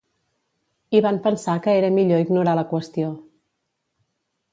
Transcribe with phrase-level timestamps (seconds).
[0.99, 3.11] I van pensar que era millor ignorar la qüestió.